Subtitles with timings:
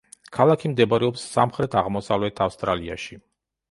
[0.37, 3.25] ქალაქი მდებარეობს სამხრეთ–აღმოსავლეთ ავსტრალიაში.